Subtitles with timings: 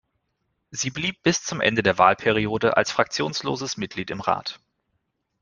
[0.71, 4.59] Sie blieb bis zum Ende der Wahlperiode als fraktionsloses Mitglied im Rat.